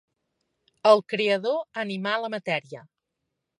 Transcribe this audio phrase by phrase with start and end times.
[0.91, 2.85] El Creador animà la matèria.